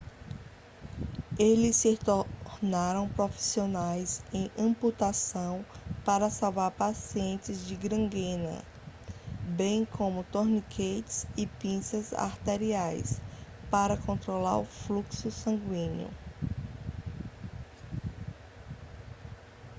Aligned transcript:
eles 1.37 1.75
se 1.75 1.95
tornaram 1.95 3.07
profissionais 3.07 4.23
em 4.33 4.49
amputação 4.57 5.63
para 6.03 6.27
salvar 6.27 6.71
pacientes 6.71 7.67
de 7.67 7.75
gangrena 7.75 8.63
bem 9.55 9.85
como 9.85 10.23
torniquetes 10.23 11.27
e 11.37 11.45
pinças 11.45 12.13
arteriais 12.15 13.21
para 13.69 13.95
controlar 13.95 14.57
o 14.57 14.65
fluxo 14.65 15.29
sanguíneo 15.29 16.09